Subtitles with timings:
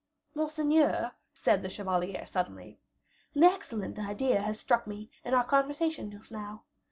[0.33, 2.79] "Monseigneur," said the chevalier, suddenly,
[3.35, 6.63] "an excellent idea has struck me, in our conversation just now.